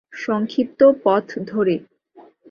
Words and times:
সংক্ষিপ্ত 0.17 0.79
পথ 1.03 1.25
ধরে। 1.47 1.75